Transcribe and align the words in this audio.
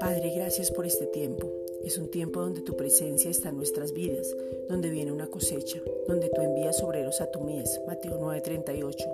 Padre, 0.00 0.30
gracias 0.34 0.70
por 0.70 0.86
este 0.86 1.06
tiempo. 1.06 1.67
Es 1.84 1.96
un 1.96 2.10
tiempo 2.10 2.40
donde 2.40 2.60
tu 2.60 2.76
presencia 2.76 3.30
está 3.30 3.48
en 3.48 3.56
nuestras 3.56 3.92
vidas, 3.92 4.36
donde 4.68 4.90
viene 4.90 5.12
una 5.12 5.28
cosecha, 5.28 5.80
donde 6.06 6.28
tú 6.28 6.40
envías 6.40 6.82
obreros 6.82 7.20
a 7.20 7.30
tu 7.30 7.40
mies. 7.40 7.80
Mateo 7.86 8.18
9:38. 8.18 9.06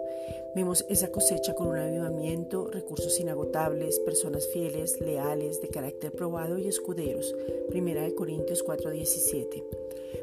Vemos 0.55 0.85
esa 0.89 1.13
cosecha 1.13 1.55
con 1.55 1.69
un 1.69 1.77
avivamiento, 1.77 2.69
recursos 2.69 3.21
inagotables, 3.21 3.99
personas 4.01 4.47
fieles, 4.49 5.01
leales, 5.01 5.61
de 5.61 5.69
carácter 5.69 6.13
probado 6.13 6.59
y 6.59 6.67
escuderos. 6.67 7.35
Primera 7.69 8.03
de 8.03 8.15
Corintios 8.15 8.63
4:17. 8.63 9.65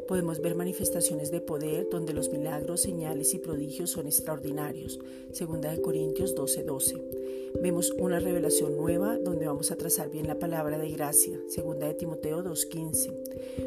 Podemos 0.08 0.42
ver 0.42 0.56
manifestaciones 0.56 1.32
de 1.32 1.42
poder 1.42 1.88
donde 1.90 2.14
los 2.14 2.30
milagros, 2.30 2.82
señales 2.82 3.34
y 3.34 3.40
prodigios 3.40 3.92
son 3.92 4.08
extraordinarios. 4.08 5.00
Segunda 5.32 5.72
de 5.72 5.82
Corintios 5.82 6.36
12:12. 6.36 7.21
Vemos 7.60 7.92
una 8.00 8.20
revelación 8.20 8.78
nueva 8.78 9.18
donde 9.18 9.46
vamos 9.46 9.72
a 9.72 9.76
trazar 9.76 10.10
bien 10.10 10.28
la 10.28 10.40
palabra 10.40 10.78
de 10.78 10.90
gracia. 10.90 11.40
Segunda 11.48 11.88
de 11.88 11.94
Timoteo 11.94 12.44
2:15. 12.44 13.12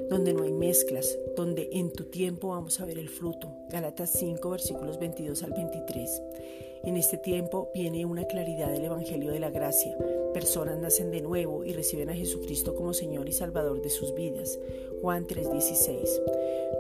Donde 0.09 0.33
no 0.33 0.43
hay 0.43 0.52
mezclas, 0.52 1.19
donde 1.37 1.69
en 1.73 1.91
tu 1.93 2.05
tiempo 2.05 2.48
vamos 2.48 2.80
a 2.80 2.87
ver 2.87 2.98
el 2.98 3.09
fruto. 3.09 3.48
Galatas 3.70 4.10
5 4.10 4.51
versículos 4.51 4.98
22 4.98 5.43
al 5.43 5.52
23. 5.52 6.23
En 6.84 6.97
este 6.97 7.16
tiempo 7.16 7.70
viene 7.73 8.05
una 8.05 8.24
claridad 8.24 8.70
del 8.70 8.84
Evangelio 8.84 9.30
de 9.30 9.41
la 9.41 9.51
Gracia. 9.51 9.96
Personas 10.32 10.79
nacen 10.79 11.10
de 11.10 11.23
nuevo 11.23 11.65
y 11.65 11.73
reciben 11.73 12.10
a 12.10 12.15
Jesucristo 12.15 12.74
como 12.74 12.93
Señor 12.93 13.29
y 13.29 13.32
Salvador 13.32 13.80
de 13.80 13.91
sus 13.91 14.15
vidas. 14.15 14.59
Juan 15.01 15.27
3:16. 15.27 16.21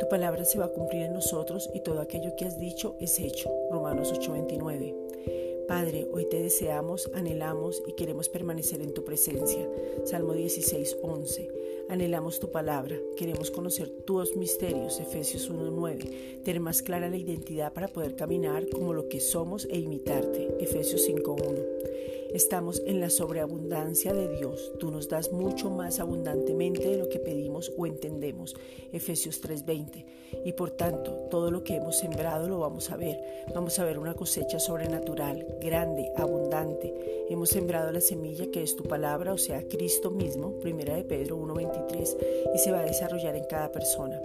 Tu 0.00 0.08
palabra 0.08 0.44
se 0.44 0.58
va 0.58 0.66
a 0.66 0.72
cumplir 0.72 1.02
en 1.02 1.14
nosotros 1.14 1.70
y 1.72 1.80
todo 1.80 2.00
aquello 2.00 2.34
que 2.36 2.44
has 2.44 2.58
dicho 2.58 2.96
es 3.00 3.18
hecho. 3.20 3.50
Romanos 3.70 4.12
8:29. 4.12 5.43
Padre, 5.66 6.06
hoy 6.12 6.26
te 6.26 6.42
deseamos, 6.42 7.10
anhelamos 7.14 7.82
y 7.86 7.92
queremos 7.92 8.28
permanecer 8.28 8.82
en 8.82 8.92
tu 8.92 9.02
presencia. 9.02 9.66
Salmo 10.04 10.34
16, 10.34 10.98
11. 11.02 11.48
Anhelamos 11.88 12.38
tu 12.38 12.50
palabra, 12.50 12.96
queremos 13.16 13.50
conocer 13.50 13.88
tus 13.88 14.36
misterios, 14.36 15.00
Efesios 15.00 15.50
1.9, 15.50 16.42
tener 16.42 16.60
más 16.60 16.82
clara 16.82 17.08
la 17.08 17.16
identidad 17.16 17.72
para 17.72 17.88
poder 17.88 18.14
caminar 18.14 18.68
como 18.68 18.92
lo 18.92 19.08
que 19.08 19.20
somos 19.20 19.66
e 19.70 19.78
imitarte, 19.78 20.54
Efesios 20.60 21.08
5.1. 21.08 22.23
Estamos 22.34 22.82
en 22.84 22.98
la 22.98 23.10
sobreabundancia 23.10 24.12
de 24.12 24.26
Dios. 24.26 24.72
Tú 24.80 24.90
nos 24.90 25.08
das 25.08 25.30
mucho 25.30 25.70
más 25.70 26.00
abundantemente 26.00 26.88
de 26.88 26.96
lo 26.96 27.08
que 27.08 27.20
pedimos 27.20 27.72
o 27.78 27.86
entendemos. 27.86 28.56
Efesios 28.92 29.40
3:20. 29.40 30.04
Y 30.44 30.52
por 30.54 30.72
tanto, 30.72 31.28
todo 31.30 31.52
lo 31.52 31.62
que 31.62 31.76
hemos 31.76 31.96
sembrado 31.96 32.48
lo 32.48 32.58
vamos 32.58 32.90
a 32.90 32.96
ver. 32.96 33.22
Vamos 33.54 33.78
a 33.78 33.84
ver 33.84 34.00
una 34.00 34.14
cosecha 34.14 34.58
sobrenatural, 34.58 35.46
grande, 35.60 36.10
abundante. 36.16 36.92
Hemos 37.30 37.50
sembrado 37.50 37.92
la 37.92 38.00
semilla 38.00 38.50
que 38.50 38.64
es 38.64 38.74
tu 38.74 38.82
palabra, 38.82 39.32
o 39.32 39.38
sea, 39.38 39.68
Cristo 39.68 40.10
mismo, 40.10 40.58
primera 40.58 40.96
de 40.96 41.04
Pedro 41.04 41.36
1:23, 41.36 42.16
y 42.52 42.58
se 42.58 42.72
va 42.72 42.80
a 42.80 42.84
desarrollar 42.84 43.36
en 43.36 43.44
cada 43.44 43.70
persona 43.70 44.20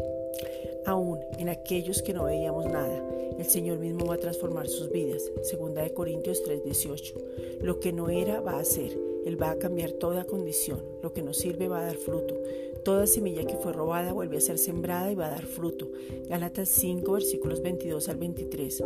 aquellos 1.50 2.02
que 2.02 2.14
no 2.14 2.26
veíamos 2.26 2.66
nada. 2.66 3.04
El 3.38 3.46
Señor 3.46 3.80
mismo 3.80 4.06
va 4.06 4.16
a 4.16 4.20
transformar 4.20 4.68
sus 4.68 4.90
vidas. 4.90 5.32
Segunda 5.44 5.82
de 5.82 5.94
Corintios 5.94 6.44
3:18. 6.44 7.16
Lo 7.62 7.80
que 7.80 7.94
no 7.94 8.10
era 8.10 8.42
va 8.42 8.60
a 8.60 8.66
ser. 8.66 9.09
Él 9.26 9.42
va 9.42 9.52
a 9.52 9.60
cambiar 9.60 9.92
toda 9.92 10.26
condición. 10.26 10.84
Lo 11.02 11.14
que 11.14 11.22
no 11.22 11.34
sirve 11.34 11.68
va 11.68 11.80
a 11.80 11.86
dar 11.86 11.96
fruto. 11.96 12.36
Toda 12.84 13.08
semilla 13.08 13.46
que 13.46 13.56
fue 13.56 13.74
robada 13.74 14.14
vuelve 14.14 14.38
a 14.38 14.42
ser 14.42 14.58
sembrada 14.58 15.12
y 15.12 15.16
va 15.16 15.28
a 15.28 15.32
dar 15.32 15.46
fruto. 15.46 15.90
Gálatas 16.30 16.70
5 16.70 17.12
versículos 17.12 17.62
22 17.62 18.08
al 18.10 18.18
23. 18.18 18.84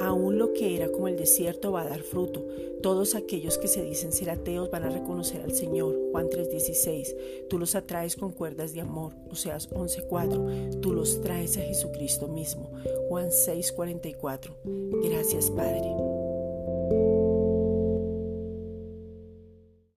Aún 0.00 0.38
lo 0.38 0.52
que 0.52 0.76
era 0.76 0.88
como 0.88 1.08
el 1.08 1.16
desierto 1.16 1.72
va 1.72 1.82
a 1.82 1.88
dar 1.88 2.00
fruto. 2.00 2.46
Todos 2.82 3.14
aquellos 3.14 3.58
que 3.58 3.68
se 3.68 3.82
dicen 3.82 4.12
ser 4.12 4.30
ateos 4.30 4.70
van 4.70 4.84
a 4.84 4.90
reconocer 4.90 5.42
al 5.42 5.52
Señor. 5.52 5.94
Juan 6.12 6.28
3:16. 6.30 7.14
Tú 7.48 7.58
los 7.58 7.74
atraes 7.74 8.16
con 8.16 8.32
cuerdas 8.32 8.72
de 8.72 8.80
amor. 8.80 9.14
Oseas 9.30 9.70
11:4. 9.72 10.80
Tú 10.80 10.92
los 10.92 11.20
traes 11.20 11.56
a 11.56 11.62
Jesucristo 11.62 12.28
mismo. 12.28 12.70
Juan 13.08 13.30
6:44. 13.30 14.56
Gracias 15.02 15.50
Padre. 15.50 16.13